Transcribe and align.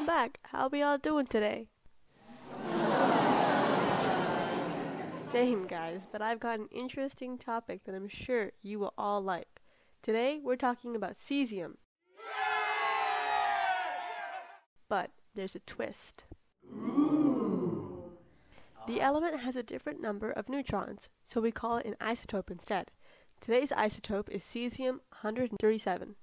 welcome 0.00 0.14
back. 0.14 0.38
How 0.44 0.68
we 0.68 0.82
all 0.82 0.98
doing 0.98 1.26
today? 1.26 1.68
Same, 5.20 5.66
guys, 5.66 6.06
but 6.10 6.22
I've 6.22 6.40
got 6.40 6.58
an 6.58 6.68
interesting 6.72 7.36
topic 7.36 7.84
that 7.84 7.94
I'm 7.94 8.08
sure 8.08 8.52
you 8.62 8.78
will 8.78 8.94
all 8.96 9.20
like. 9.20 9.60
Today, 10.02 10.40
we're 10.42 10.56
talking 10.56 10.96
about 10.96 11.14
cesium. 11.14 11.74
But 14.88 15.10
there's 15.34 15.54
a 15.54 15.60
twist. 15.60 16.24
The 18.86 19.00
element 19.00 19.40
has 19.40 19.54
a 19.54 19.62
different 19.62 20.00
number 20.00 20.30
of 20.30 20.48
neutrons, 20.48 21.10
so 21.26 21.40
we 21.40 21.52
call 21.52 21.76
it 21.76 21.86
an 21.86 21.96
isotope 22.00 22.50
instead. 22.50 22.90
Today's 23.40 23.70
isotope 23.70 24.30
is 24.30 24.42
cesium 24.42 25.00
137. 25.20 26.16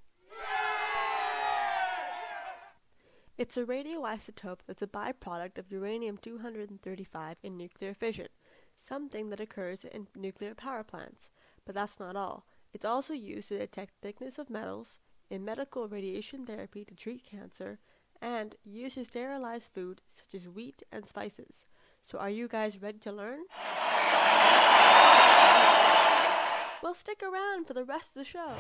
It's 3.38 3.56
a 3.56 3.66
radioisotope 3.66 4.62
that's 4.66 4.82
a 4.82 4.88
byproduct 4.88 5.60
of 5.60 5.72
uranium 5.72 6.18
235 6.18 7.38
in 7.44 7.56
nuclear 7.56 7.94
fission, 7.94 8.30
something 8.76 9.30
that 9.30 9.40
occurs 9.40 9.86
in 9.86 10.08
nuclear 10.16 10.56
power 10.56 10.84
plants. 10.84 11.30
But 11.64 11.76
that's 11.76 12.00
not 12.00 12.16
all. 12.16 12.48
It's 12.74 12.84
also 12.84 13.14
used 13.14 13.50
to 13.50 13.60
detect 13.60 13.94
thickness 14.02 14.40
of 14.40 14.50
metals, 14.50 14.98
in 15.30 15.46
medical 15.46 15.88
radiation 15.88 16.48
therapy 16.48 16.84
to 16.86 16.96
treat 16.96 17.24
cancer, 17.30 17.78
and 18.24 18.56
used 18.64 18.96
to 18.96 19.06
sterilize 19.06 19.70
food 19.72 20.02
such 20.12 20.34
as 20.34 20.50
wheat 20.50 20.82
and 20.92 21.06
spices. 21.06 21.68
So 22.04 22.18
are 22.18 22.32
you 22.32 22.48
guys 22.48 22.82
ready 22.82 22.98
to 23.00 23.12
learn? 23.12 23.42
Well, 26.82 26.96
stick 26.96 27.22
around 27.22 27.68
for 27.68 27.76
the 27.76 27.84
rest 27.84 28.10
of 28.10 28.16
the 28.16 28.26
show. 28.26 28.56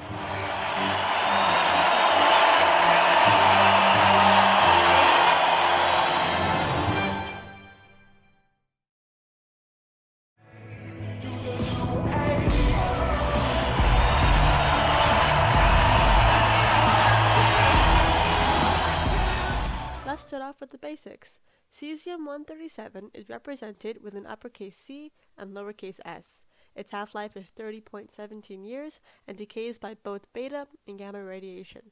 Let's 20.67 20.73
start 20.73 20.79
off 20.79 20.97
with 20.97 20.99
the 20.99 21.09
basics. 21.09 21.39
Cesium-137 21.71 23.11
is 23.13 23.29
represented 23.29 24.03
with 24.03 24.15
an 24.15 24.25
uppercase 24.25 24.75
C 24.75 25.13
and 25.37 25.55
lowercase 25.55 26.01
s. 26.03 26.41
Its 26.75 26.91
half-life 26.91 27.37
is 27.37 27.51
30.17 27.51 28.67
years 28.67 28.99
and 29.25 29.37
decays 29.37 29.77
by 29.77 29.93
both 29.93 30.33
beta 30.33 30.67
and 30.85 30.97
gamma 30.97 31.23
radiation. 31.23 31.91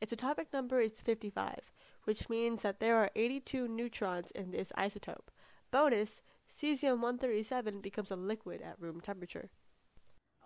Its 0.00 0.12
atomic 0.12 0.50
number 0.54 0.80
is 0.80 1.02
55, 1.02 1.70
which 2.04 2.30
means 2.30 2.62
that 2.62 2.80
there 2.80 2.96
are 2.96 3.10
82 3.14 3.68
neutrons 3.68 4.30
in 4.30 4.52
this 4.52 4.72
isotope. 4.78 5.28
Bonus, 5.70 6.22
cesium-137 6.50 7.82
becomes 7.82 8.10
a 8.10 8.16
liquid 8.16 8.62
at 8.62 8.80
room 8.80 9.02
temperature. 9.02 9.50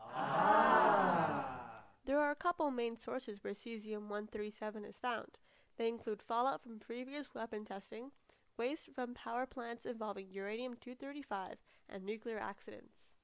Ah. 0.00 1.84
There 2.04 2.18
are 2.18 2.32
a 2.32 2.34
couple 2.34 2.72
main 2.72 2.98
sources 2.98 3.38
where 3.44 3.54
cesium-137 3.54 4.84
is 4.88 4.96
found. 4.96 5.38
They 5.78 5.86
include 5.88 6.20
fallout 6.20 6.60
from 6.60 6.80
previous 6.80 7.32
weapon 7.34 7.64
testing, 7.64 8.10
waste 8.56 8.90
from 8.92 9.14
power 9.14 9.46
plants 9.46 9.86
involving 9.86 10.28
uranium-235, 10.32 11.54
and 11.88 12.04
nuclear 12.04 12.38
accidents. 12.38 13.14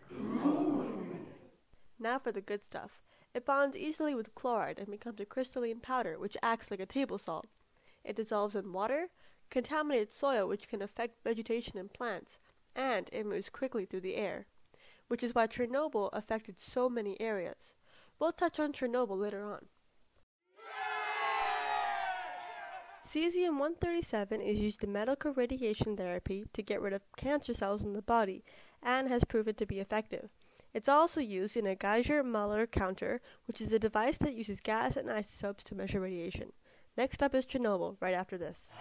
Now 1.99 2.19
for 2.21 2.31
the 2.31 2.41
good 2.41 2.63
stuff. 2.63 3.03
It 3.35 3.45
bonds 3.45 3.77
easily 3.77 4.15
with 4.15 4.37
chloride 4.37 4.79
and 4.79 4.89
becomes 4.89 5.21
a 5.21 5.27
crystalline 5.27 5.81
powder 5.81 6.17
which 6.17 6.37
acts 6.43 6.71
like 6.71 6.79
a 6.79 6.87
table 6.87 7.19
salt. 7.19 7.47
It 8.05 8.15
dissolves 8.15 8.55
in 8.55 8.73
water, 8.73 9.09
contaminated 9.51 10.13
soil 10.13 10.47
which 10.47 10.69
can 10.69 10.81
affect 10.81 11.25
vegetation 11.25 11.77
and 11.77 11.93
plants, 11.93 12.39
and 12.77 13.11
it 13.13 13.27
moves 13.27 13.51
quickly 13.51 13.85
through 13.85 14.03
the 14.03 14.15
air, 14.15 14.47
which 15.09 15.25
is 15.25 15.35
why 15.35 15.49
Chernobyl 15.49 16.11
affected 16.13 16.61
so 16.61 16.89
many 16.89 17.21
areas. 17.21 17.75
We'll 18.21 18.33
touch 18.33 18.61
on 18.61 18.73
Chernobyl 18.73 19.19
later 19.19 19.45
on. 19.45 19.67
Cesium-137 23.15 24.45
is 24.45 24.59
used 24.59 24.83
in 24.83 24.93
medical 24.93 25.33
radiation 25.35 25.97
therapy 25.97 26.47
to 26.53 26.63
get 26.63 26.81
rid 26.81 26.93
of 26.93 27.03
cancer 27.17 27.55
cells 27.55 27.85
in 27.85 27.93
the 27.93 28.03
body 28.03 28.43
and 28.83 29.07
has 29.07 29.23
proven 29.23 29.55
to 29.55 29.65
be 29.65 29.79
effective. 29.79 30.31
It's 30.73 30.89
also 30.89 31.21
used 31.21 31.57
in 31.57 31.65
a 31.65 31.77
Geiger-Müller 31.77 32.69
counter, 32.73 33.21
which 33.47 33.61
is 33.61 33.73
a 33.73 33.79
device 33.79 34.19
that 34.19 34.35
uses 34.35 34.59
gas 34.59 34.97
and 34.97 35.09
isotopes 35.09 35.63
to 35.63 35.77
measure 35.77 36.01
radiation. 36.01 36.51
Next 36.97 37.23
up 37.23 37.37
is 37.37 37.47
Chernobyl, 37.47 37.99
right 38.01 38.15
after 38.15 38.37
this. 38.37 38.73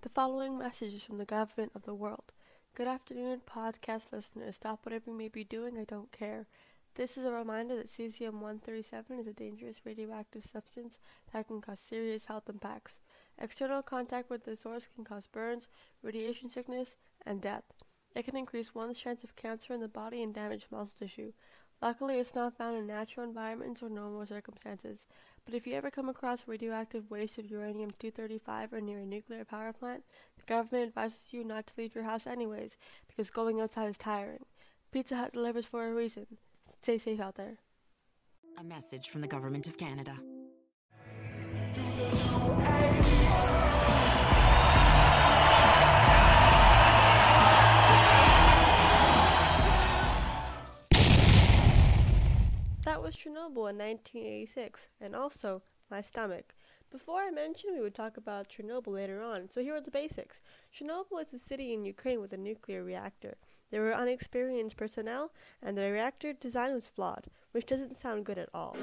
The 0.00 0.08
following 0.08 0.56
message 0.56 0.94
is 0.94 1.04
from 1.04 1.18
the 1.18 1.26
government 1.26 1.72
of 1.74 1.82
the 1.82 1.94
world. 1.94 2.32
Good 2.74 2.88
afternoon, 2.88 3.42
podcast 3.46 4.12
listeners. 4.12 4.54
Stop 4.54 4.86
whatever 4.86 5.10
you 5.10 5.14
may 5.14 5.28
be 5.28 5.44
doing, 5.44 5.76
I 5.76 5.84
don't 5.84 6.10
care. 6.10 6.46
This 6.94 7.18
is 7.18 7.26
a 7.26 7.30
reminder 7.30 7.76
that 7.76 7.90
cesium 7.90 8.40
137 8.40 9.18
is 9.18 9.26
a 9.26 9.34
dangerous 9.34 9.84
radioactive 9.84 10.46
substance 10.50 10.98
that 11.32 11.48
can 11.48 11.60
cause 11.60 11.80
serious 11.80 12.24
health 12.24 12.48
impacts. 12.48 13.00
External 13.38 13.82
contact 13.82 14.30
with 14.30 14.44
the 14.44 14.56
source 14.56 14.88
can 14.94 15.04
cause 15.04 15.26
burns, 15.26 15.68
radiation 16.02 16.48
sickness, 16.48 16.96
and 17.26 17.42
death. 17.42 17.64
It 18.14 18.24
can 18.24 18.38
increase 18.38 18.74
one's 18.74 18.98
chance 18.98 19.22
of 19.22 19.36
cancer 19.36 19.74
in 19.74 19.80
the 19.80 19.86
body 19.88 20.22
and 20.22 20.32
damage 20.32 20.66
muscle 20.70 20.94
tissue. 20.98 21.34
Luckily, 21.82 22.20
it's 22.20 22.34
not 22.36 22.56
found 22.56 22.78
in 22.78 22.86
natural 22.86 23.26
environments 23.26 23.82
or 23.82 23.88
normal 23.88 24.24
circumstances. 24.24 25.00
But 25.44 25.54
if 25.54 25.66
you 25.66 25.74
ever 25.74 25.90
come 25.90 26.08
across 26.08 26.46
radioactive 26.46 27.10
waste 27.10 27.38
of 27.38 27.50
uranium 27.50 27.90
235 27.98 28.72
or 28.72 28.80
near 28.80 29.00
a 29.00 29.04
nuclear 29.04 29.44
power 29.44 29.72
plant, 29.72 30.04
the 30.36 30.44
government 30.46 30.86
advises 30.86 31.18
you 31.32 31.42
not 31.42 31.66
to 31.66 31.72
leave 31.76 31.92
your 31.96 32.04
house 32.04 32.28
anyways, 32.28 32.76
because 33.08 33.30
going 33.30 33.60
outside 33.60 33.90
is 33.90 33.98
tiring. 33.98 34.44
Pizza 34.92 35.16
Hut 35.16 35.32
delivers 35.32 35.66
for 35.66 35.88
a 35.88 35.92
reason. 35.92 36.26
Stay 36.80 36.98
safe 36.98 37.18
out 37.18 37.34
there. 37.34 37.56
A 38.58 38.62
message 38.62 39.08
from 39.08 39.20
the 39.20 39.26
Government 39.26 39.66
of 39.66 39.76
Canada. 39.76 40.16
That 52.92 53.02
was 53.02 53.16
Chernobyl 53.16 53.70
in 53.70 53.78
1986, 53.78 54.88
and 55.00 55.16
also 55.16 55.62
my 55.90 56.02
stomach. 56.02 56.54
Before 56.90 57.22
I 57.22 57.30
mentioned 57.30 57.74
we 57.74 57.80
would 57.80 57.94
talk 57.94 58.18
about 58.18 58.50
Chernobyl 58.50 58.88
later 58.88 59.22
on, 59.22 59.48
so 59.48 59.62
here 59.62 59.74
are 59.76 59.80
the 59.80 59.90
basics. 59.90 60.42
Chernobyl 60.70 61.22
is 61.22 61.32
a 61.32 61.38
city 61.38 61.72
in 61.72 61.86
Ukraine 61.86 62.20
with 62.20 62.34
a 62.34 62.36
nuclear 62.36 62.84
reactor. 62.84 63.38
There 63.70 63.80
were 63.80 63.94
unexperienced 63.94 64.76
personnel, 64.76 65.32
and 65.62 65.74
the 65.74 65.90
reactor 65.90 66.34
design 66.34 66.74
was 66.74 66.90
flawed, 66.90 67.28
which 67.52 67.64
doesn't 67.64 67.96
sound 67.96 68.26
good 68.26 68.36
at 68.36 68.50
all. 68.52 68.76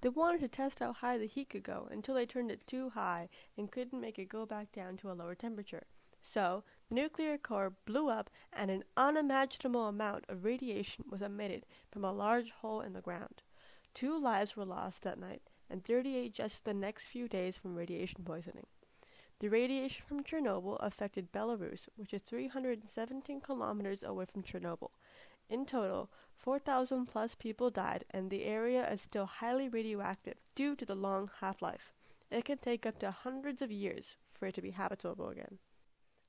They 0.00 0.08
wanted 0.08 0.40
to 0.40 0.48
test 0.48 0.80
how 0.80 0.92
high 0.92 1.16
the 1.16 1.26
heat 1.26 1.50
could 1.50 1.62
go 1.62 1.86
until 1.92 2.16
they 2.16 2.26
turned 2.26 2.50
it 2.50 2.66
too 2.66 2.90
high 2.90 3.28
and 3.56 3.70
couldn't 3.70 4.00
make 4.00 4.18
it 4.18 4.28
go 4.28 4.44
back 4.46 4.72
down 4.72 4.96
to 4.96 5.12
a 5.12 5.14
lower 5.14 5.36
temperature. 5.36 5.86
So, 6.22 6.64
nuclear 6.90 7.36
core 7.36 7.72
blew 7.84 8.08
up 8.08 8.30
and 8.52 8.70
an 8.70 8.84
unimaginable 8.96 9.86
amount 9.86 10.24
of 10.28 10.44
radiation 10.44 11.04
was 11.08 11.22
emitted 11.22 11.66
from 11.90 12.04
a 12.04 12.12
large 12.12 12.50
hole 12.50 12.80
in 12.80 12.92
the 12.92 13.00
ground. 13.00 13.42
Two 13.94 14.18
lives 14.18 14.56
were 14.56 14.64
lost 14.64 15.02
that 15.02 15.18
night, 15.18 15.42
and 15.68 15.84
38 15.84 16.32
just 16.32 16.64
the 16.64 16.72
next 16.72 17.08
few 17.08 17.28
days 17.28 17.56
from 17.56 17.74
radiation 17.74 18.24
poisoning. 18.24 18.66
The 19.40 19.48
radiation 19.48 20.04
from 20.06 20.24
Chernobyl 20.24 20.78
affected 20.80 21.30
Belarus, 21.30 21.88
which 21.96 22.14
is 22.14 22.22
317 22.22 23.40
kilometers 23.40 24.02
away 24.02 24.24
from 24.24 24.42
Chernobyl. 24.42 24.90
In 25.48 25.64
total, 25.64 26.10
4,000 26.36 27.06
plus 27.06 27.34
people 27.34 27.70
died, 27.70 28.04
and 28.10 28.30
the 28.30 28.44
area 28.44 28.90
is 28.90 29.00
still 29.00 29.26
highly 29.26 29.68
radioactive 29.68 30.38
due 30.54 30.74
to 30.76 30.84
the 30.84 30.94
long 30.94 31.30
half 31.40 31.62
life. 31.62 31.92
It 32.30 32.44
can 32.44 32.58
take 32.58 32.84
up 32.84 32.98
to 32.98 33.10
hundreds 33.10 33.62
of 33.62 33.70
years 33.70 34.16
for 34.32 34.46
it 34.46 34.54
to 34.54 34.62
be 34.62 34.70
habitable 34.70 35.28
again. 35.28 35.58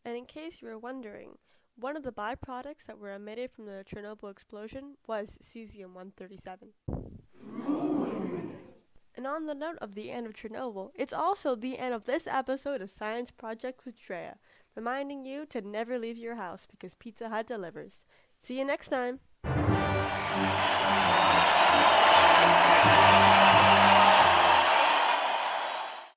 And 0.09 0.17
in 0.17 0.25
case 0.25 0.59
you 0.59 0.67
were 0.67 0.79
wondering, 0.79 1.37
one 1.75 1.95
of 1.95 2.01
the 2.01 2.11
byproducts 2.11 2.87
that 2.87 2.97
were 2.97 3.13
emitted 3.13 3.51
from 3.51 3.67
the 3.67 3.85
Chernobyl 3.87 4.31
explosion 4.31 4.95
was 5.05 5.37
cesium 5.39 5.93
137. 5.93 6.69
And 9.15 9.27
on 9.27 9.45
the 9.45 9.53
note 9.53 9.77
of 9.79 9.93
the 9.93 10.09
end 10.09 10.25
of 10.25 10.33
Chernobyl, 10.33 10.89
it's 10.95 11.13
also 11.13 11.53
the 11.53 11.77
end 11.77 11.93
of 11.93 12.05
this 12.05 12.25
episode 12.25 12.81
of 12.81 12.89
Science 12.89 13.29
Projects 13.29 13.85
with 13.85 14.01
Treya, 14.01 14.37
reminding 14.75 15.25
you 15.25 15.45
to 15.45 15.61
never 15.61 15.99
leave 15.99 16.17
your 16.17 16.37
house 16.37 16.65
because 16.65 16.95
Pizza 16.95 17.29
Hut 17.29 17.45
delivers. 17.45 18.03
See 18.41 18.57
you 18.57 18.65
next 18.65 18.89
time! 18.89 19.19